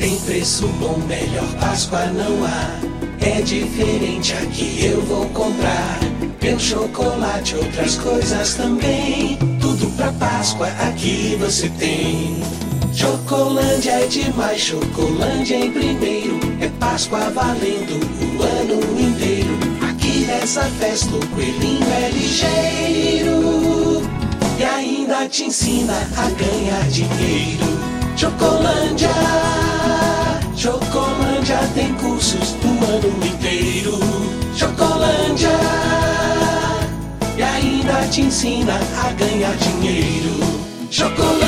Tem 0.00 0.16
preço 0.20 0.66
bom, 0.80 0.98
melhor 1.06 1.46
Páscoa 1.60 2.06
não 2.06 2.42
há. 2.46 2.80
É 3.20 3.42
diferente 3.42 4.32
aqui, 4.32 4.82
eu 4.82 5.02
vou 5.02 5.26
comprar. 5.26 5.98
Meu 6.42 6.58
chocolate, 6.58 7.54
outras 7.56 7.96
coisas 7.96 8.54
também. 8.54 9.36
Tudo 9.60 9.94
pra 9.98 10.10
Páscoa 10.12 10.68
aqui 10.68 11.36
você 11.38 11.68
tem. 11.78 12.42
Chocolândia 12.94 13.90
é 13.90 14.06
demais, 14.06 14.62
Chocolândia 14.62 15.56
em 15.56 15.70
primeiro. 15.70 16.40
É 16.62 16.68
Páscoa 16.80 17.30
valendo 17.34 18.00
o 18.22 18.42
ano 18.42 18.80
inteiro. 18.98 19.58
Aqui 19.86 20.24
nessa 20.24 20.62
festa 20.80 21.14
o 21.14 21.26
coelhinho 21.26 21.86
é 21.92 22.08
ligeiro. 22.08 24.02
E 24.58 24.64
ainda 24.64 25.28
te 25.28 25.44
ensina 25.44 25.92
a 26.16 26.30
ganhar 26.30 26.88
dinheiro. 26.88 27.68
Chocolândia, 28.16 28.89
Chocolândia 30.60 31.58
tem 31.74 31.94
cursos 31.94 32.54
o 32.62 32.84
ano 32.84 33.26
inteiro. 33.26 33.98
Chocolândia, 34.54 35.48
e 37.34 37.42
ainda 37.42 38.06
te 38.10 38.20
ensina 38.20 38.74
a 38.74 39.10
ganhar 39.12 39.56
dinheiro. 39.56 40.38
Chocolândia. 40.90 41.39